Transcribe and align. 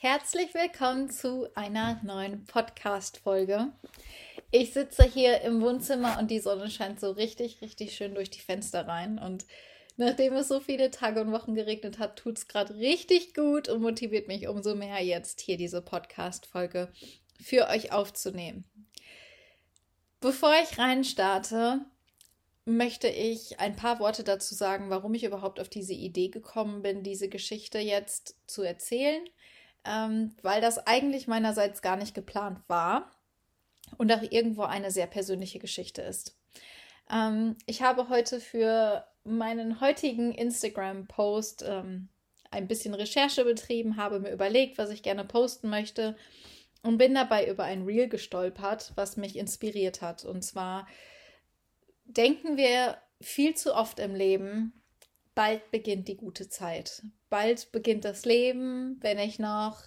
Herzlich 0.00 0.54
willkommen 0.54 1.10
zu 1.10 1.48
einer 1.56 2.00
neuen 2.04 2.44
Podcast-Folge. 2.44 3.72
Ich 4.52 4.72
sitze 4.72 5.02
hier 5.02 5.40
im 5.40 5.60
Wohnzimmer 5.60 6.20
und 6.20 6.30
die 6.30 6.38
Sonne 6.38 6.70
scheint 6.70 7.00
so 7.00 7.10
richtig, 7.10 7.60
richtig 7.62 7.96
schön 7.96 8.14
durch 8.14 8.30
die 8.30 8.38
Fenster 8.38 8.86
rein. 8.86 9.18
Und 9.18 9.44
nachdem 9.96 10.34
es 10.34 10.46
so 10.46 10.60
viele 10.60 10.92
Tage 10.92 11.20
und 11.20 11.32
Wochen 11.32 11.56
geregnet 11.56 11.98
hat, 11.98 12.16
tut 12.16 12.38
es 12.38 12.46
gerade 12.46 12.76
richtig 12.76 13.34
gut 13.34 13.68
und 13.68 13.82
motiviert 13.82 14.28
mich 14.28 14.46
umso 14.46 14.76
mehr, 14.76 15.02
jetzt 15.02 15.40
hier 15.40 15.56
diese 15.56 15.82
Podcast-Folge 15.82 16.92
für 17.42 17.66
euch 17.66 17.90
aufzunehmen. 17.90 18.66
Bevor 20.20 20.54
ich 20.62 20.78
reinstarte, 20.78 21.80
möchte 22.64 23.08
ich 23.08 23.58
ein 23.58 23.74
paar 23.74 23.98
Worte 23.98 24.22
dazu 24.22 24.54
sagen, 24.54 24.90
warum 24.90 25.14
ich 25.14 25.24
überhaupt 25.24 25.58
auf 25.58 25.68
diese 25.68 25.94
Idee 25.94 26.28
gekommen 26.28 26.82
bin, 26.82 27.02
diese 27.02 27.28
Geschichte 27.28 27.80
jetzt 27.80 28.36
zu 28.46 28.62
erzählen 28.62 29.28
ähm, 29.88 30.34
weil 30.42 30.60
das 30.60 30.86
eigentlich 30.86 31.26
meinerseits 31.26 31.80
gar 31.80 31.96
nicht 31.96 32.14
geplant 32.14 32.60
war 32.68 33.10
und 33.96 34.12
auch 34.12 34.22
irgendwo 34.22 34.62
eine 34.62 34.90
sehr 34.90 35.06
persönliche 35.06 35.58
Geschichte 35.58 36.02
ist. 36.02 36.36
Ähm, 37.10 37.56
ich 37.66 37.82
habe 37.82 38.08
heute 38.08 38.40
für 38.40 39.04
meinen 39.24 39.80
heutigen 39.80 40.32
Instagram-Post 40.32 41.64
ähm, 41.66 42.08
ein 42.50 42.68
bisschen 42.68 42.94
Recherche 42.94 43.44
betrieben, 43.44 43.96
habe 43.96 44.20
mir 44.20 44.32
überlegt, 44.32 44.78
was 44.78 44.90
ich 44.90 45.02
gerne 45.02 45.24
posten 45.24 45.70
möchte 45.70 46.16
und 46.82 46.98
bin 46.98 47.14
dabei 47.14 47.48
über 47.48 47.64
ein 47.64 47.84
Reel 47.84 48.08
gestolpert, 48.08 48.92
was 48.94 49.16
mich 49.16 49.36
inspiriert 49.36 50.02
hat. 50.02 50.24
Und 50.24 50.42
zwar 50.42 50.86
denken 52.04 52.56
wir 52.56 52.98
viel 53.20 53.54
zu 53.54 53.74
oft 53.74 53.98
im 53.98 54.14
Leben, 54.14 54.77
bald 55.38 55.70
beginnt 55.70 56.08
die 56.08 56.16
gute 56.16 56.48
Zeit. 56.48 57.04
Bald 57.30 57.70
beginnt 57.70 58.04
das 58.04 58.24
Leben, 58.24 58.96
wenn 59.02 59.20
ich 59.20 59.38
noch 59.38 59.84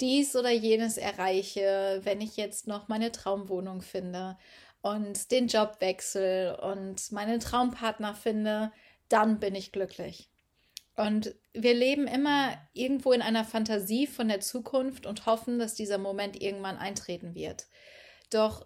dies 0.00 0.36
oder 0.36 0.52
jenes 0.52 0.98
erreiche, 0.98 2.00
wenn 2.04 2.20
ich 2.20 2.36
jetzt 2.36 2.68
noch 2.68 2.86
meine 2.86 3.10
Traumwohnung 3.10 3.82
finde 3.82 4.38
und 4.82 5.32
den 5.32 5.48
Job 5.48 5.78
wechsle 5.80 6.60
und 6.60 7.10
meinen 7.10 7.40
Traumpartner 7.40 8.14
finde, 8.14 8.70
dann 9.08 9.40
bin 9.40 9.56
ich 9.56 9.72
glücklich. 9.72 10.30
Und 10.94 11.34
wir 11.52 11.74
leben 11.74 12.06
immer 12.06 12.56
irgendwo 12.72 13.10
in 13.10 13.22
einer 13.22 13.44
Fantasie 13.44 14.06
von 14.06 14.28
der 14.28 14.38
Zukunft 14.38 15.06
und 15.06 15.26
hoffen, 15.26 15.58
dass 15.58 15.74
dieser 15.74 15.98
Moment 15.98 16.40
irgendwann 16.40 16.76
eintreten 16.76 17.34
wird. 17.34 17.66
Doch 18.30 18.64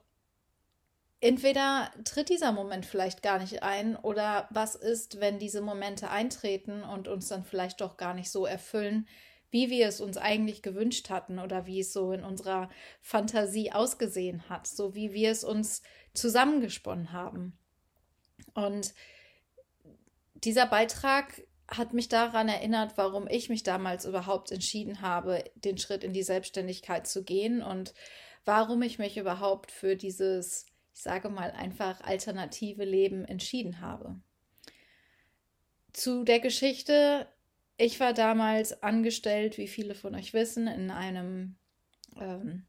entweder 1.20 1.91
tritt 2.05 2.28
dieser 2.28 2.52
Moment 2.52 2.86
vielleicht 2.86 3.22
gar 3.22 3.38
nicht 3.38 3.62
ein 3.62 3.97
oder 3.97 4.48
was 4.50 4.74
ist, 4.74 5.20
wenn 5.20 5.38
diese 5.38 5.61
Momente 5.61 6.11
eintreten 6.11 6.83
und 6.83 7.08
uns 7.08 7.28
dann 7.28 7.44
vielleicht 7.44 7.80
doch 7.80 7.97
gar 7.97 8.14
nicht 8.14 8.30
so 8.30 8.47
erfüllen, 8.47 9.08
wie 9.50 9.70
wir 9.70 9.89
es 9.89 10.00
uns 10.00 10.16
eigentlich 10.19 10.62
gewünscht 10.62 11.11
hatten 11.11 11.39
oder 11.39 11.66
wie 11.66 11.80
es 11.80 11.92
so 11.92 12.12
in 12.12 12.22
unserer 12.22 12.69
Fantasie 13.00 13.72
ausgesehen 13.72 14.48
hat, 14.48 14.66
so 14.66 14.94
wie 14.94 15.12
wir 15.12 15.30
es 15.30 15.42
uns 15.42 15.83
zusammengesponnen 16.14 17.12
haben. 17.12 17.58
Und 18.55 18.94
dieser 20.34 20.66
Beitrag 20.66 21.42
hat 21.66 21.92
mich 21.92 22.08
daran 22.08 22.48
erinnert, 22.48 22.92
warum 22.96 23.27
ich 23.28 23.48
mich 23.48 23.62
damals 23.62 24.05
überhaupt 24.05 24.52
entschieden 24.52 25.00
habe, 25.02 25.44
den 25.55 25.78
Schritt 25.78 26.05
in 26.05 26.12
die 26.12 26.22
Selbstständigkeit 26.22 27.06
zu 27.06 27.24
gehen 27.24 27.62
und 27.62 27.94
warum 28.44 28.83
ich 28.83 28.98
mich 28.98 29.16
überhaupt 29.16 29.70
für 29.70 29.96
dieses 29.96 30.66
ich 30.99 31.05
sage 31.05 31.29
mal 31.29 31.53
einfach, 31.53 32.01
alternative 32.01 32.85
Leben 32.85 33.25
entschieden 33.25 33.81
habe. 33.81 34.17
Zu 35.93 36.25
der 36.25 36.41
Geschichte, 36.41 37.29
ich 37.77 38.01
war 38.01 38.13
damals 38.13 38.83
angestellt, 38.83 39.59
wie 39.59 39.69
viele 39.69 39.95
von 39.95 40.17
euch 40.17 40.35
wissen, 40.35 40.67
in 40.67 40.91
einem 40.91 41.55
ähm, 42.17 42.67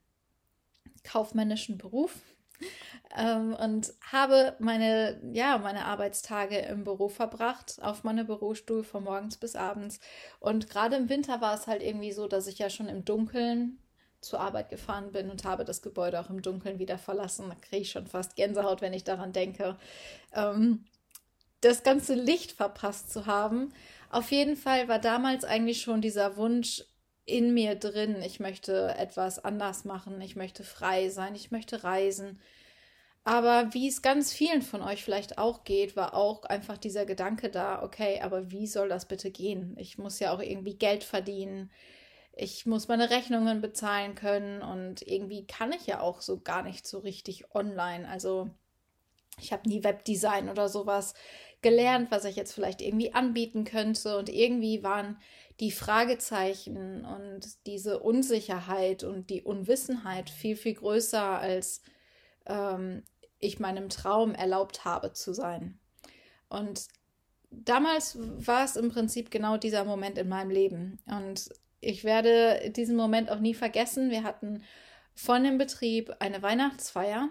kaufmännischen 1.03 1.79
Beruf 1.79 2.21
ähm, 3.17 3.55
und 3.55 3.93
habe 4.11 4.55
meine, 4.59 5.19
ja, 5.33 5.57
meine 5.57 5.85
Arbeitstage 5.85 6.59
im 6.59 6.83
Büro 6.83 7.09
verbracht, 7.09 7.79
auf 7.81 8.03
meinem 8.03 8.27
Bürostuhl 8.27 8.83
von 8.83 9.05
morgens 9.05 9.37
bis 9.37 9.55
abends. 9.55 9.99
Und 10.39 10.69
gerade 10.69 10.97
im 10.97 11.09
Winter 11.09 11.41
war 11.41 11.55
es 11.55 11.65
halt 11.65 11.81
irgendwie 11.81 12.11
so, 12.11 12.27
dass 12.27 12.45
ich 12.45 12.59
ja 12.59 12.69
schon 12.69 12.89
im 12.89 13.05
Dunkeln 13.05 13.79
zur 14.21 14.39
Arbeit 14.39 14.69
gefahren 14.69 15.11
bin 15.11 15.29
und 15.29 15.45
habe 15.45 15.65
das 15.65 15.81
Gebäude 15.81 16.19
auch 16.19 16.29
im 16.29 16.41
Dunkeln 16.41 16.79
wieder 16.79 16.97
verlassen. 16.97 17.49
Da 17.49 17.55
kriege 17.55 17.83
ich 17.83 17.91
schon 17.91 18.07
fast 18.07 18.35
Gänsehaut, 18.35 18.81
wenn 18.81 18.93
ich 18.93 19.03
daran 19.03 19.33
denke, 19.33 19.77
ähm, 20.33 20.85
das 21.61 21.83
ganze 21.83 22.15
Licht 22.15 22.51
verpasst 22.51 23.11
zu 23.11 23.25
haben. 23.25 23.73
Auf 24.09 24.31
jeden 24.31 24.55
Fall 24.55 24.87
war 24.87 24.99
damals 24.99 25.43
eigentlich 25.43 25.81
schon 25.81 26.01
dieser 26.01 26.37
Wunsch 26.37 26.83
in 27.25 27.53
mir 27.53 27.75
drin, 27.75 28.21
ich 28.23 28.39
möchte 28.39 28.95
etwas 28.97 29.43
anders 29.43 29.85
machen, 29.85 30.19
ich 30.21 30.35
möchte 30.35 30.63
frei 30.63 31.09
sein, 31.09 31.35
ich 31.35 31.51
möchte 31.51 31.83
reisen. 31.83 32.39
Aber 33.23 33.73
wie 33.73 33.87
es 33.87 34.01
ganz 34.01 34.33
vielen 34.33 34.63
von 34.63 34.81
euch 34.81 35.03
vielleicht 35.03 35.37
auch 35.37 35.63
geht, 35.63 35.95
war 35.95 36.15
auch 36.15 36.45
einfach 36.45 36.77
dieser 36.77 37.05
Gedanke 37.05 37.49
da, 37.49 37.83
okay, 37.83 38.21
aber 38.21 38.49
wie 38.49 38.65
soll 38.65 38.89
das 38.89 39.05
bitte 39.05 39.29
gehen? 39.29 39.75
Ich 39.77 39.99
muss 39.99 40.19
ja 40.19 40.33
auch 40.33 40.41
irgendwie 40.41 40.73
Geld 40.75 41.03
verdienen 41.03 41.69
ich 42.41 42.65
muss 42.65 42.87
meine 42.87 43.09
Rechnungen 43.09 43.59
bezahlen 43.59 44.15
können 44.15 44.61
und 44.61 45.01
irgendwie 45.01 45.45
kann 45.45 45.73
ich 45.73 45.87
ja 45.87 45.99
auch 45.99 46.21
so 46.21 46.39
gar 46.39 46.63
nicht 46.63 46.87
so 46.87 46.99
richtig 46.99 47.53
online. 47.53 48.07
Also 48.07 48.49
ich 49.41 49.51
habe 49.51 49.67
nie 49.67 49.83
Webdesign 49.83 50.47
oder 50.49 50.69
sowas 50.69 51.15
gelernt, 51.61 52.11
was 52.11 52.23
ich 52.23 52.37
jetzt 52.37 52.53
vielleicht 52.53 52.81
irgendwie 52.81 53.13
anbieten 53.13 53.65
könnte. 53.65 54.17
Und 54.17 54.29
irgendwie 54.29 54.83
waren 54.83 55.17
die 55.59 55.71
Fragezeichen 55.71 57.03
und 57.03 57.65
diese 57.65 57.99
Unsicherheit 57.99 59.03
und 59.03 59.29
die 59.29 59.41
Unwissenheit 59.41 60.29
viel, 60.29 60.55
viel 60.55 60.75
größer, 60.75 61.39
als 61.39 61.81
ähm, 62.45 63.03
ich 63.39 63.59
meinem 63.59 63.89
Traum 63.89 64.33
erlaubt 64.33 64.85
habe 64.85 65.11
zu 65.11 65.33
sein. 65.33 65.77
Und 66.47 66.87
damals 67.51 68.17
war 68.17 68.63
es 68.63 68.77
im 68.77 68.89
Prinzip 68.89 69.29
genau 69.29 69.57
dieser 69.57 69.83
Moment 69.83 70.17
in 70.17 70.29
meinem 70.29 70.51
Leben. 70.51 70.99
Und 71.05 71.49
ich 71.81 72.03
werde 72.03 72.71
diesen 72.71 72.95
Moment 72.95 73.29
auch 73.29 73.39
nie 73.39 73.53
vergessen. 73.53 74.09
Wir 74.09 74.23
hatten 74.23 74.63
von 75.13 75.43
dem 75.43 75.57
Betrieb 75.57 76.15
eine 76.19 76.41
Weihnachtsfeier. 76.41 77.29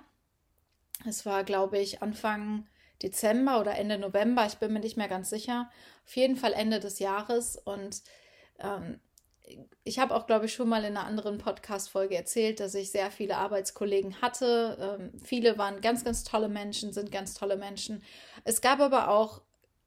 Es 1.07 1.25
war, 1.27 1.45
glaube 1.45 1.79
ich, 1.79 2.03
Anfang 2.03 2.67
Dezember 3.03 3.61
oder 3.61 3.77
Ende 3.77 3.99
November. 3.99 4.47
Ich 4.47 4.57
bin 4.57 4.73
mir 4.73 4.81
nicht 4.81 4.97
mehr 4.97 5.09
ganz 5.09 5.31
sicher. 5.31 5.71
Auf 6.07 6.17
jeden 6.17 6.37
Fall 6.37 6.53
Ende 6.53 6.81
des 6.81 6.99
Jahres. 6.99 7.57
Und 7.57 8.03
ähm, 8.59 9.01
ich 9.85 9.99
habe 9.99 10.15
auch, 10.15 10.27
glaube 10.27 10.47
ich, 10.47 10.55
schon 10.55 10.69
mal 10.69 10.85
in 10.85 10.97
einer 10.97 11.07
anderen 11.07 11.39
Podcast-Folge 11.39 12.17
erzählt, 12.17 12.61
dass 12.61 12.75
ich 12.75 12.91
sehr 12.91 13.11
viele 13.11 13.37
Arbeitskollegen 13.37 14.21
hatte. 14.21 14.99
Ähm, 15.01 15.21
viele 15.23 15.59
waren 15.59 15.81
ganz, 15.81 16.05
ganz 16.05 16.25
tolle 16.25 16.49
Menschen, 16.49 16.93
sind 16.93 17.13
ganz 17.13 17.35
tolle 17.35 17.57
Menschen. 17.57 18.03
Es 18.45 18.61
gab 18.61 18.81
aber 18.81 19.09
auch 19.09 19.43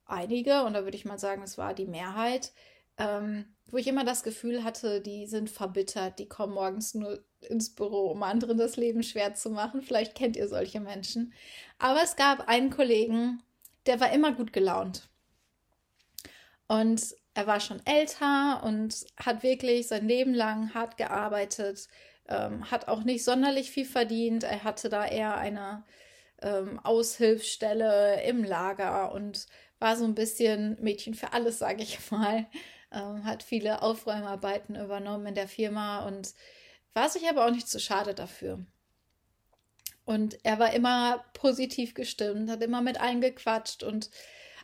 einige, 0.06 0.64
und 0.64 0.74
da 0.74 0.84
würde 0.84 0.96
ich 0.96 1.04
mal 1.04 1.18
sagen, 1.18 1.42
es 1.42 1.58
war 1.58 1.74
die 1.74 1.86
Mehrheit, 1.86 2.52
ähm, 2.98 3.54
wo 3.72 3.78
ich 3.78 3.88
immer 3.88 4.04
das 4.04 4.22
Gefühl 4.22 4.64
hatte, 4.64 5.00
die 5.00 5.26
sind 5.26 5.48
verbittert, 5.48 6.18
die 6.18 6.28
kommen 6.28 6.52
morgens 6.52 6.92
nur 6.92 7.24
ins 7.40 7.74
Büro, 7.74 8.10
um 8.10 8.22
anderen 8.22 8.58
das 8.58 8.76
Leben 8.76 9.02
schwer 9.02 9.34
zu 9.34 9.48
machen. 9.48 9.80
Vielleicht 9.80 10.14
kennt 10.14 10.36
ihr 10.36 10.46
solche 10.46 10.78
Menschen. 10.78 11.32
Aber 11.78 12.02
es 12.02 12.14
gab 12.14 12.48
einen 12.48 12.68
Kollegen, 12.68 13.42
der 13.86 13.98
war 13.98 14.12
immer 14.12 14.32
gut 14.32 14.52
gelaunt. 14.52 15.08
Und 16.68 17.16
er 17.32 17.46
war 17.46 17.60
schon 17.60 17.80
älter 17.86 18.62
und 18.62 19.06
hat 19.16 19.42
wirklich 19.42 19.88
sein 19.88 20.06
Leben 20.06 20.34
lang 20.34 20.74
hart 20.74 20.98
gearbeitet, 20.98 21.88
ähm, 22.28 22.70
hat 22.70 22.88
auch 22.88 23.04
nicht 23.04 23.24
sonderlich 23.24 23.70
viel 23.70 23.86
verdient. 23.86 24.44
Er 24.44 24.64
hatte 24.64 24.90
da 24.90 25.06
eher 25.06 25.38
eine 25.38 25.82
ähm, 26.42 26.78
Aushilfsstelle 26.80 28.22
im 28.24 28.44
Lager 28.44 29.12
und 29.12 29.46
war 29.78 29.96
so 29.96 30.04
ein 30.04 30.14
bisschen 30.14 30.76
Mädchen 30.82 31.14
für 31.14 31.32
alles, 31.32 31.58
sage 31.58 31.82
ich 31.82 32.10
mal 32.10 32.46
ähm, 32.92 33.24
hat 33.24 33.42
viele 33.42 33.82
Aufräumarbeiten 33.82 34.76
übernommen 34.76 35.26
in 35.26 35.34
der 35.34 35.48
Firma 35.48 36.06
und 36.06 36.34
war 36.94 37.08
sich 37.08 37.28
aber 37.28 37.46
auch 37.46 37.50
nicht 37.50 37.68
zu 37.68 37.80
schade 37.80 38.14
dafür. 38.14 38.64
Und 40.04 40.38
er 40.44 40.58
war 40.58 40.72
immer 40.74 41.24
positiv 41.32 41.94
gestimmt, 41.94 42.50
hat 42.50 42.62
immer 42.62 42.82
mit 42.82 43.00
allen 43.00 43.20
gequatscht 43.20 43.82
und 43.82 44.10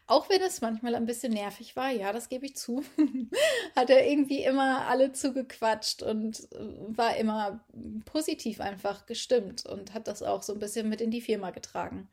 auch 0.08 0.30
wenn 0.30 0.40
es 0.40 0.62
manchmal 0.62 0.94
ein 0.94 1.04
bisschen 1.04 1.34
nervig 1.34 1.76
war, 1.76 1.90
ja, 1.90 2.14
das 2.14 2.30
gebe 2.30 2.46
ich 2.46 2.56
zu, 2.56 2.82
hat 3.76 3.90
er 3.90 4.06
irgendwie 4.06 4.42
immer 4.42 4.86
alle 4.86 5.12
zugequatscht 5.12 6.02
und 6.02 6.50
äh, 6.52 6.58
war 6.88 7.16
immer 7.16 7.62
positiv 8.06 8.60
einfach 8.60 9.04
gestimmt 9.04 9.66
und 9.66 9.92
hat 9.92 10.08
das 10.08 10.22
auch 10.22 10.42
so 10.42 10.54
ein 10.54 10.58
bisschen 10.58 10.88
mit 10.88 11.02
in 11.02 11.10
die 11.10 11.20
Firma 11.20 11.50
getragen. 11.50 12.08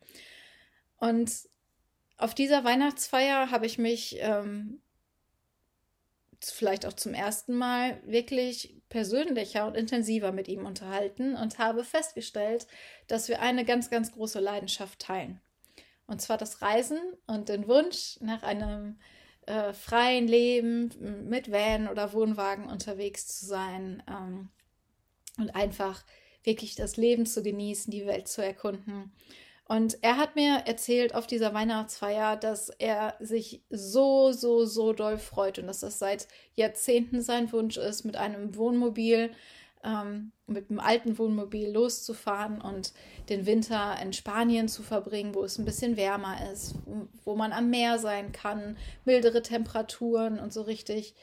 Und 0.98 1.32
auf 2.18 2.36
dieser 2.36 2.66
Weihnachtsfeier 2.66 3.50
habe 3.50 3.66
ich 3.66 3.78
mich 3.78 4.18
ähm, 4.20 4.82
vielleicht 6.42 6.86
auch 6.86 6.94
zum 6.94 7.14
ersten 7.14 7.54
Mal 7.56 8.02
wirklich 8.06 8.82
persönlicher 8.90 9.66
und 9.68 9.76
intensiver 9.76 10.32
mit 10.32 10.48
ihm 10.48 10.66
unterhalten 10.66 11.36
und 11.36 11.58
habe 11.60 11.84
festgestellt, 11.84 12.68
dass 13.08 13.30
wir 13.30 13.42
eine 13.42 13.66
ganz, 13.66 13.90
ganz 13.90 14.12
große 14.12 14.40
Leidenschaft 14.40 15.00
teilen. 15.00 15.42
Und 16.08 16.22
zwar 16.22 16.38
das 16.38 16.62
Reisen 16.62 17.00
und 17.26 17.50
den 17.50 17.68
Wunsch 17.68 18.18
nach 18.22 18.44
einem 18.44 19.00
äh, 19.48 19.74
freien 19.74 20.28
Leben 20.28 20.92
mit 21.28 21.52
Van 21.52 21.88
oder 21.88 22.14
Wohnwagen 22.14 22.68
unterwegs 22.68 23.28
zu 23.28 23.46
sein 23.46 24.04
ähm, 24.08 24.50
und 25.38 25.56
einfach 25.56 26.04
wirklich 26.44 26.76
das 26.76 26.98
Leben 26.98 27.26
zu 27.26 27.42
genießen, 27.42 27.92
die 27.92 28.06
Welt 28.06 28.28
zu 28.28 28.44
erkunden. 28.44 29.12
Und 29.68 29.98
er 30.04 30.18
hat 30.18 30.36
mir 30.36 30.64
erzählt 30.66 31.16
auf 31.16 31.26
dieser 31.26 31.54
Weihnachtsfeier, 31.56 32.38
dass 32.38 32.70
er 32.70 33.16
sich 33.20 33.64
so, 33.72 34.32
so, 34.32 34.66
so 34.66 34.94
doll 34.94 35.18
freut 35.18 35.58
und 35.58 35.66
dass 35.66 35.80
das 35.80 35.98
seit 35.98 36.28
Jahrzehnten 36.56 37.22
sein 37.22 37.52
Wunsch 37.52 37.78
ist, 37.78 38.06
mit 38.06 38.16
einem 38.16 38.56
Wohnmobil, 38.56 39.32
ähm, 39.84 40.32
mit 40.46 40.70
einem 40.70 40.80
alten 40.80 41.18
Wohnmobil 41.18 41.72
loszufahren 41.72 42.62
und 42.62 42.94
den 43.30 43.48
Winter 43.48 43.98
in 44.04 44.14
Spanien 44.14 44.68
zu 44.68 44.84
verbringen, 44.84 45.34
wo 45.34 45.44
es 45.44 45.58
ein 45.58 45.66
bisschen 45.66 45.98
wärmer 45.98 46.52
ist, 46.52 46.76
wo 47.24 47.36
man 47.36 47.52
am 47.52 47.72
Meer 47.72 47.98
sein 47.98 48.32
kann, 48.32 48.78
mildere 49.04 49.42
Temperaturen 49.42 50.40
und 50.40 50.54
so 50.54 50.62
richtig, 50.62 51.16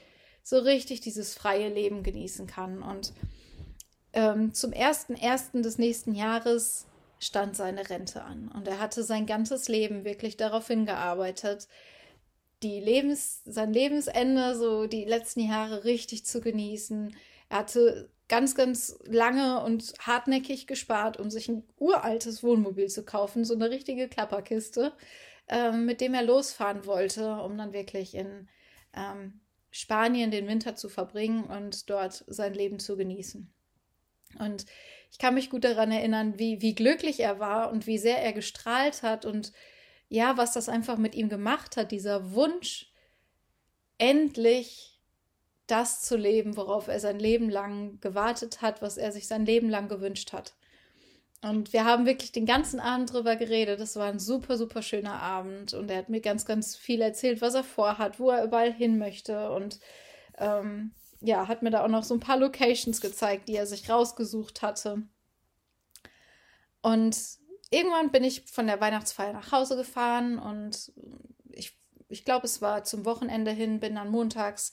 so 0.43 0.59
richtig 0.59 1.01
dieses 1.01 1.35
freie 1.35 1.69
Leben 1.69 2.03
genießen 2.03 2.49
kann. 2.49 2.83
Und 2.83 3.13
ähm, 4.15 4.53
zum 4.53 4.73
ersten 4.73 5.63
des 5.63 5.79
nächsten 5.79 6.17
Jahres 6.17 6.87
stand 7.23 7.57
seine 7.57 7.89
Rente 7.89 8.25
an. 8.25 8.49
Und 8.49 8.67
er 8.67 8.81
hatte 8.81 9.05
sein 9.05 9.27
ganzes 9.27 9.69
Leben 9.69 10.05
wirklich 10.05 10.37
darauf 10.37 10.67
hingearbeitet, 10.67 11.69
die 12.63 12.81
Lebens, 12.81 13.43
sein 13.45 13.73
Lebensende, 13.73 14.57
so 14.57 14.87
die 14.87 15.05
letzten 15.05 15.41
Jahre 15.41 15.85
richtig 15.85 16.27
zu 16.27 16.41
genießen. 16.41 17.17
Er 17.49 17.59
hatte 17.59 18.11
ganz, 18.29 18.55
ganz 18.55 18.99
lange 19.05 19.63
und 19.63 19.95
hartnäckig 20.01 20.67
gespart, 20.67 21.19
um 21.19 21.31
sich 21.31 21.49
ein 21.49 21.65
uraltes 21.79 22.43
Wohnmobil 22.43 22.89
zu 22.89 23.05
kaufen, 23.05 23.45
so 23.45 23.55
eine 23.55 23.71
richtige 23.71 24.09
Klapperkiste, 24.09 24.93
ähm, 25.49 25.85
mit 25.85 26.01
dem 26.01 26.15
er 26.15 26.23
losfahren 26.23 26.87
wollte, 26.87 27.37
um 27.37 27.57
dann 27.57 27.73
wirklich 27.73 28.15
in 28.15 28.49
ähm, 28.95 29.41
Spanien 29.71 30.31
den 30.31 30.49
Winter 30.49 30.77
zu 30.77 30.89
verbringen 30.89 31.45
und 31.45 31.89
dort 31.89 32.25
sein 32.27 32.55
Leben 32.55 32.79
zu 32.79 32.97
genießen. 32.97 33.53
Und 34.39 34.67
ich 35.13 35.19
kann 35.19 35.35
mich 35.35 35.51
gut 35.51 35.65
daran 35.65 35.93
erinnern, 35.93 36.39
wie, 36.39 36.63
wie 36.63 36.75
glücklich 36.75 37.21
er 37.21 37.39
war 37.39 37.71
und 37.71 37.87
wie 37.87 37.99
sehr 37.99 38.23
er 38.23 38.33
gestrahlt 38.33 39.03
hat 39.03 39.27
und 39.27 39.53
ja, 40.09 40.37
was 40.37 40.53
das 40.53 40.69
einfach 40.69 40.97
mit 40.97 41.15
ihm 41.15 41.29
gemacht 41.29 41.77
hat, 41.77 41.93
dieser 41.93 42.33
Wunsch, 42.33 42.91
endlich 43.99 44.99
das 45.67 46.03
zu 46.03 46.17
leben, 46.17 46.57
worauf 46.57 46.89
er 46.89 46.99
sein 46.99 47.19
Leben 47.19 47.51
lang 47.51 48.01
gewartet 48.01 48.63
hat, 48.63 48.83
was 48.83 48.97
er 48.97 49.13
sich 49.13 49.27
sein 49.27 49.47
Leben 49.47 49.71
lang 49.71 49.89
gewünscht 49.89 50.33
hat. 50.33 50.55
Und 51.43 51.73
wir 51.73 51.85
haben 51.85 52.07
wirklich 52.07 52.33
den 52.33 52.47
ganzen 52.47 52.81
Abend 52.81 53.13
drüber 53.13 53.37
geredet. 53.37 53.81
Das 53.81 53.97
war 53.97 54.09
ein 54.09 54.19
super, 54.19 54.57
super 54.57 54.81
schöner 54.81 55.21
Abend. 55.21 55.75
Und 55.75 55.91
er 55.91 55.99
hat 55.99 56.09
mir 56.09 56.21
ganz, 56.21 56.45
ganz 56.47 56.77
viel 56.77 57.01
erzählt, 57.01 57.41
was 57.41 57.55
er 57.55 57.65
vorhat, 57.65 58.21
wo 58.21 58.31
er 58.31 58.45
überall 58.45 58.73
hin 58.73 58.99
möchte. 58.99 59.51
Und 59.51 59.81
ähm, 60.39 60.93
ja, 61.23 61.49
hat 61.49 61.63
mir 61.63 61.71
da 61.71 61.85
auch 61.85 61.89
noch 61.89 62.03
so 62.03 62.15
ein 62.15 62.21
paar 62.21 62.37
Locations 62.37 63.01
gezeigt, 63.01 63.49
die 63.49 63.57
er 63.57 63.67
sich 63.67 63.89
rausgesucht 63.89 64.63
hatte. 64.63 65.03
Und 66.83 67.17
irgendwann 67.71 68.11
bin 68.11 68.25
ich 68.25 68.43
von 68.51 68.67
der 68.67 68.81
Weihnachtsfeier 68.81 69.33
nach 69.33 69.53
Hause 69.53 69.77
gefahren 69.77 70.39
und 70.39 70.93
ich, 71.51 71.79
ich 72.09 72.25
glaube, 72.25 72.47
es 72.47 72.61
war 72.61 72.85
zum 72.85 73.05
Wochenende 73.05 73.53
hin, 73.53 73.81
bin 73.81 73.95
dann 73.95 74.11
montags 74.11 74.73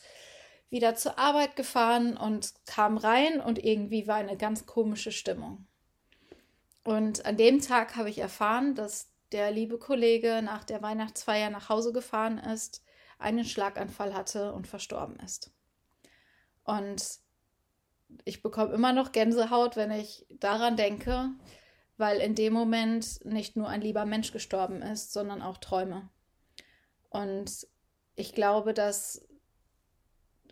wieder 0.69 0.96
zur 0.96 1.18
Arbeit 1.18 1.56
gefahren 1.56 2.18
und 2.18 2.54
kam 2.66 2.98
rein 2.98 3.40
und 3.40 3.63
irgendwie 3.63 4.07
war 4.07 4.18
eine 4.18 4.38
ganz 4.38 4.66
komische 4.66 5.12
Stimmung. 5.12 5.68
Und 6.84 7.25
an 7.25 7.38
dem 7.38 7.62
Tag 7.62 7.96
habe 7.96 8.10
ich 8.10 8.19
erfahren, 8.19 8.75
dass 8.75 9.12
der 9.31 9.51
liebe 9.51 9.78
Kollege 9.78 10.42
nach 10.44 10.63
der 10.63 10.81
Weihnachtsfeier 10.81 11.50
nach 11.50 11.69
Hause 11.69 11.94
gefahren 11.94 12.40
ist, 12.40 12.84
einen 13.19 13.46
Schlaganfall 13.46 14.13
hatte 14.13 14.54
und 14.54 14.68
verstorben 14.68 15.19
ist. 15.19 15.51
Und 16.69 17.04
ich 18.25 18.44
bekomme 18.44 18.74
immer 18.74 18.94
noch 18.94 19.12
Gänsehaut, 19.12 19.75
wenn 19.75 19.89
ich 19.89 20.27
daran 20.30 20.77
denke, 20.77 21.31
weil 21.98 22.19
in 22.19 22.36
dem 22.36 22.54
Moment 22.54 23.25
nicht 23.25 23.56
nur 23.56 23.68
ein 23.68 23.81
lieber 23.81 24.06
Mensch 24.06 24.31
gestorben 24.31 24.83
ist, 24.83 25.12
sondern 25.12 25.42
auch 25.42 25.57
Träume. 25.57 26.10
Und 27.10 27.68
ich 28.16 28.33
glaube, 28.36 28.75
dass 28.75 29.27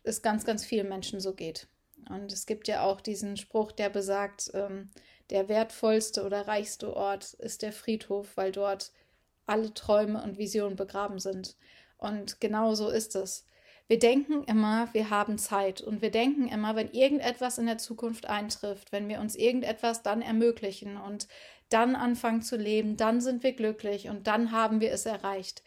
es 0.02 0.24
ganz, 0.24 0.44
ganz 0.44 0.66
vielen 0.66 0.90
Menschen 0.90 1.20
so 1.20 1.36
geht. 1.36 1.68
Und 2.10 2.32
es 2.32 2.48
gibt 2.48 2.68
ja 2.68 2.82
auch 2.82 3.00
diesen 3.00 3.38
Spruch, 3.38 3.72
der 3.72 3.90
besagt, 3.90 4.50
ähm, 4.56 4.90
der 5.30 5.50
wertvollste 5.50 6.26
oder 6.26 6.48
reichste 6.48 6.96
Ort 6.96 7.34
ist 7.36 7.62
der 7.62 7.74
Friedhof, 7.74 8.36
weil 8.38 8.52
dort 8.52 8.92
alle 9.46 9.72
Träume 9.74 10.24
und 10.24 10.40
Visionen 10.40 10.78
begraben 10.78 11.20
sind. 11.20 11.58
Und 11.98 12.40
genau 12.40 12.74
so 12.74 12.90
ist 12.90 13.16
es. 13.16 13.46
Wir 13.88 14.00
denken 14.00 14.44
immer, 14.44 14.94
wir 14.94 15.10
haben 15.10 15.38
Zeit 15.38 15.80
und 15.82 16.02
wir 16.02 16.12
denken 16.12 16.50
immer, 16.50 16.76
wenn 16.76 16.92
irgendetwas 16.92 17.58
in 17.58 17.68
der 17.68 17.78
Zukunft 17.78 18.26
eintrifft, 18.26 18.92
wenn 18.92 19.08
wir 19.08 19.22
uns 19.22 19.36
irgendetwas 19.36 20.04
dann 20.04 20.22
ermöglichen 20.22 20.98
und 20.98 21.28
dann 21.70 21.96
anfangen 21.96 22.42
zu 22.42 22.58
leben, 22.58 22.98
dann 22.98 23.22
sind 23.22 23.44
wir 23.44 23.54
glücklich 23.54 24.10
und 24.10 24.28
dann 24.28 24.52
haben 24.52 24.82
wir 24.82 24.92
es 24.92 25.06
erreicht. 25.06 25.64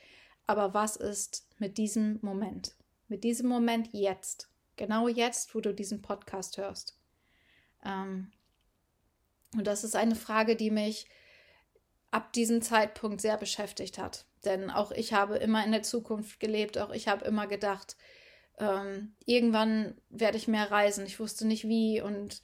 Aber 0.46 0.75
was 0.75 0.96
ist 0.96 1.46
mit 1.58 1.78
diesem 1.78 2.19
Moment? 2.22 2.75
Mit 3.08 3.25
diesem 3.25 3.49
Moment 3.49 3.88
jetzt? 3.93 4.49
Genau 4.76 5.08
jetzt, 5.08 5.55
wo 5.55 5.61
du 5.61 5.75
diesen 5.75 6.02
Podcast 6.02 6.58
hörst. 6.58 6.99
Ähm, 7.84 8.32
und 9.55 9.67
das 9.67 9.84
ist 9.84 9.96
eine 9.96 10.14
Frage, 10.14 10.56
die 10.56 10.70
mich 10.70 11.06
ab 12.11 12.32
diesem 12.32 12.62
Zeitpunkt 12.62 13.20
sehr 13.20 13.37
beschäftigt 13.37 13.99
hat. 13.99 14.25
Denn 14.45 14.71
auch 14.71 14.91
ich 14.91 15.13
habe 15.13 15.37
immer 15.37 15.65
in 15.65 15.73
der 15.73 15.83
Zukunft 15.83 16.41
gelebt, 16.41 16.79
auch 16.79 16.91
ich 16.91 17.09
habe 17.09 17.25
immer 17.25 17.47
gedacht, 17.47 17.97
ähm, 18.59 19.15
irgendwann 19.25 19.95
werde 20.11 20.37
ich 20.37 20.49
mehr 20.49 20.71
reisen. 20.71 21.07
Ich 21.07 21.19
wusste 21.19 21.47
nicht 21.47 21.67
wie 21.67 22.01
und 22.01 22.43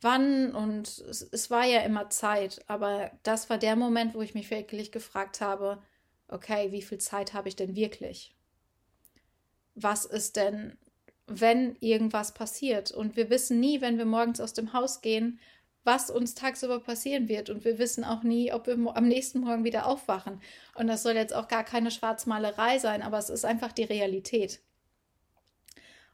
wann 0.00 0.54
und 0.54 0.86
es, 0.86 1.22
es 1.22 1.50
war 1.50 1.64
ja 1.64 1.80
immer 1.80 2.10
Zeit. 2.10 2.64
Aber 2.68 3.10
das 3.22 3.50
war 3.50 3.58
der 3.58 3.76
Moment, 3.76 4.14
wo 4.14 4.22
ich 4.22 4.34
mich 4.34 4.50
wirklich 4.50 4.92
gefragt 4.92 5.40
habe, 5.40 5.82
okay, 6.28 6.72
wie 6.72 6.82
viel 6.82 6.98
Zeit 6.98 7.34
habe 7.34 7.48
ich 7.48 7.56
denn 7.56 7.76
wirklich? 7.76 8.34
Was 9.74 10.04
ist 10.04 10.36
denn, 10.36 10.78
wenn 11.26 11.76
irgendwas 11.80 12.32
passiert? 12.32 12.92
Und 12.92 13.16
wir 13.16 13.30
wissen 13.30 13.60
nie, 13.60 13.80
wenn 13.80 13.98
wir 13.98 14.06
morgens 14.06 14.40
aus 14.40 14.52
dem 14.52 14.72
Haus 14.72 15.00
gehen, 15.00 15.38
was 15.86 16.10
uns 16.10 16.34
tagsüber 16.34 16.80
passieren 16.80 17.28
wird. 17.28 17.48
Und 17.48 17.64
wir 17.64 17.78
wissen 17.78 18.04
auch 18.04 18.22
nie, 18.22 18.52
ob 18.52 18.66
wir 18.66 18.74
am 18.96 19.08
nächsten 19.08 19.40
Morgen 19.40 19.64
wieder 19.64 19.86
aufwachen. 19.86 20.40
Und 20.74 20.88
das 20.88 21.02
soll 21.02 21.14
jetzt 21.14 21.34
auch 21.34 21.48
gar 21.48 21.64
keine 21.64 21.90
Schwarzmalerei 21.90 22.78
sein, 22.78 23.02
aber 23.02 23.18
es 23.18 23.30
ist 23.30 23.44
einfach 23.44 23.72
die 23.72 23.84
Realität. 23.84 24.60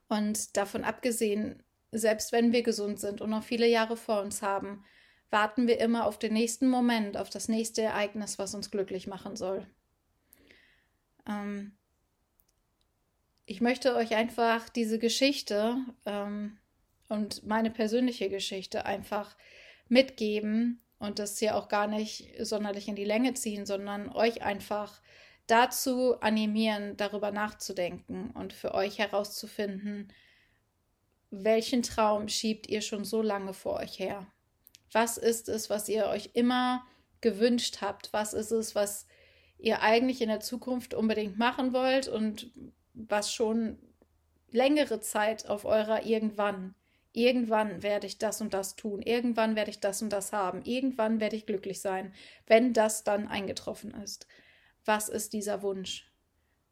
Und 0.08 0.56
davon 0.56 0.84
abgesehen, 0.84 1.62
selbst 1.90 2.32
wenn 2.32 2.52
wir 2.52 2.62
gesund 2.62 3.00
sind 3.00 3.20
und 3.20 3.30
noch 3.30 3.42
viele 3.42 3.66
Jahre 3.66 3.96
vor 3.96 4.20
uns 4.20 4.42
haben, 4.42 4.84
warten 5.30 5.66
wir 5.66 5.80
immer 5.80 6.06
auf 6.06 6.18
den 6.18 6.34
nächsten 6.34 6.68
Moment, 6.68 7.16
auf 7.16 7.30
das 7.30 7.48
nächste 7.48 7.82
Ereignis, 7.82 8.38
was 8.38 8.54
uns 8.54 8.70
glücklich 8.70 9.06
machen 9.06 9.36
soll. 9.36 9.66
Ähm 11.26 11.72
ich 13.46 13.60
möchte 13.60 13.94
euch 13.94 14.14
einfach 14.14 14.68
diese 14.68 14.98
Geschichte 14.98 15.76
ähm, 16.06 16.58
und 17.08 17.46
meine 17.46 17.70
persönliche 17.70 18.28
Geschichte 18.28 18.86
einfach 18.86 19.36
mitgeben 19.88 20.80
und 20.98 21.18
das 21.18 21.38
hier 21.38 21.56
auch 21.56 21.68
gar 21.68 21.86
nicht 21.86 22.32
sonderlich 22.40 22.88
in 22.88 22.96
die 22.96 23.04
Länge 23.04 23.34
ziehen, 23.34 23.66
sondern 23.66 24.08
euch 24.08 24.42
einfach 24.42 25.00
dazu 25.46 26.20
animieren, 26.20 26.96
darüber 26.96 27.30
nachzudenken 27.30 28.30
und 28.30 28.52
für 28.52 28.74
euch 28.74 28.98
herauszufinden, 28.98 30.12
welchen 31.30 31.82
Traum 31.82 32.28
schiebt 32.28 32.68
ihr 32.68 32.82
schon 32.82 33.04
so 33.04 33.22
lange 33.22 33.54
vor 33.54 33.80
euch 33.80 33.98
her? 33.98 34.26
Was 34.92 35.16
ist 35.16 35.48
es, 35.48 35.70
was 35.70 35.88
ihr 35.88 36.06
euch 36.06 36.30
immer 36.34 36.86
gewünscht 37.20 37.78
habt? 37.80 38.12
Was 38.12 38.34
ist 38.34 38.50
es, 38.50 38.74
was 38.74 39.06
ihr 39.58 39.80
eigentlich 39.80 40.20
in 40.20 40.28
der 40.28 40.40
Zukunft 40.40 40.92
unbedingt 40.92 41.38
machen 41.38 41.72
wollt 41.72 42.08
und 42.08 42.50
was 42.92 43.32
schon 43.32 43.78
längere 44.50 45.00
Zeit 45.00 45.48
auf 45.48 45.64
eurer 45.64 46.04
irgendwann 46.04 46.74
Irgendwann 47.12 47.82
werde 47.82 48.06
ich 48.06 48.18
das 48.18 48.40
und 48.40 48.54
das 48.54 48.74
tun. 48.74 49.02
Irgendwann 49.02 49.54
werde 49.54 49.70
ich 49.70 49.80
das 49.80 50.00
und 50.00 50.10
das 50.10 50.32
haben. 50.32 50.62
Irgendwann 50.64 51.20
werde 51.20 51.36
ich 51.36 51.46
glücklich 51.46 51.80
sein, 51.80 52.14
wenn 52.46 52.72
das 52.72 53.04
dann 53.04 53.28
eingetroffen 53.28 53.92
ist. 53.94 54.26
Was 54.84 55.08
ist 55.08 55.32
dieser 55.32 55.62
Wunsch? 55.62 56.10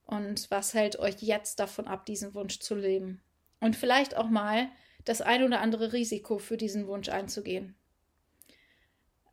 Und 0.07 0.51
was 0.51 0.75
hält 0.75 0.99
euch 0.99 1.23
jetzt 1.23 1.61
davon 1.61 1.87
ab, 1.87 2.07
diesen 2.07 2.35
Wunsch 2.35 2.59
zu 2.59 2.75
leben? 2.75 3.23
Und 3.61 3.77
vielleicht 3.77 4.17
auch 4.17 4.29
mal 4.29 4.71
das 5.05 5.21
ein 5.21 5.45
oder 5.45 5.61
andere 5.61 5.93
Risiko 5.93 6.39
für 6.39 6.57
diesen 6.57 6.87
Wunsch 6.87 7.11
einzugehen. 7.11 7.77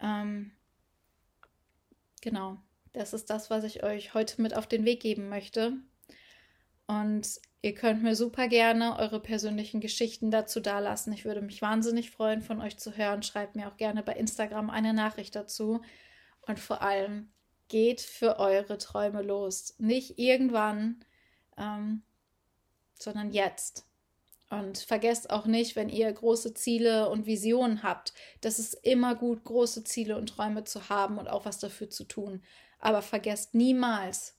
Ähm, 0.01 0.51
genau, 2.21 2.57
das 2.93 3.13
ist 3.13 3.29
das, 3.29 3.49
was 3.49 3.63
ich 3.63 3.83
euch 3.83 4.13
heute 4.13 4.41
mit 4.41 4.55
auf 4.55 4.67
den 4.67 4.85
Weg 4.85 5.01
geben 5.01 5.29
möchte. 5.29 5.73
Und 6.88 7.41
ihr 7.62 7.74
könnt 7.74 8.01
mir 8.01 8.15
super 8.15 8.48
gerne 8.48 8.98
eure 8.98 9.20
persönlichen 9.20 9.82
Geschichten 9.82 10.32
dazu 10.32 10.60
dalassen. 10.62 11.13
Ich 11.13 11.25
würde 11.25 11.41
mich 11.41 11.62
wahnsinnig 11.62 12.12
freuen, 12.12 12.41
von 12.41 12.62
euch 12.62 12.77
zu 12.77 12.96
hören. 12.96 13.24
Schreibt 13.24 13.56
mir 13.56 13.67
auch 13.67 13.77
gerne 13.77 14.03
bei 14.03 14.13
Instagram 14.13 14.70
eine 14.70 14.94
Nachricht 14.94 15.36
dazu. 15.36 15.82
Und 16.41 16.60
vor 16.60 16.82
allem 16.82 17.29
geht 17.67 18.00
für 18.00 18.39
eure 18.39 18.77
Träume 18.77 19.22
los. 19.22 19.75
Nicht 19.77 20.17
irgendwann, 20.17 21.03
ähm, 21.58 22.03
sondern 22.98 23.32
jetzt. 23.32 23.86
Und 24.50 24.77
vergesst 24.77 25.29
auch 25.29 25.46
nicht, 25.46 25.75
wenn 25.75 25.89
ihr 25.89 26.10
große 26.12 26.53
Ziele 26.53 27.10
und 27.10 27.25
Visionen 27.25 27.84
habt, 27.84 28.13
dass 28.39 28.60
es 28.60 28.74
immer 28.74 29.13
gut, 29.15 29.44
große 29.44 29.84
Ziele 29.84 30.17
und 30.17 30.27
Träume 30.27 30.63
zu 30.63 30.88
haben 30.88 31.17
und 31.17 31.27
auch 31.27 31.44
was 31.44 31.60
dafür 31.60 31.89
zu 31.89 32.06
tun. 32.06 32.41
Aber 32.79 33.01
vergesst 33.01 33.56
niemals, 33.56 34.38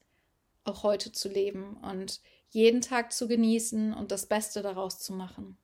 auch 0.64 0.82
heute 0.82 1.12
zu 1.12 1.28
leben 1.28 1.76
und 1.78 2.20
jeden 2.50 2.80
Tag 2.80 3.12
zu 3.12 3.28
genießen 3.28 3.92
und 3.94 4.10
das 4.10 4.26
Beste 4.26 4.62
daraus 4.62 5.00
zu 5.00 5.12
machen. 5.14 5.58